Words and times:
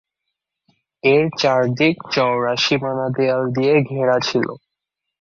এর 1.03 1.25
চারদিক 1.39 1.95
চওড়া 2.13 2.53
সীমানা 2.55 3.07
দেয়াল 3.17 3.43
দিয়ে 3.55 3.73
ঘেরা 3.89 4.17
ছিল। 4.19 4.47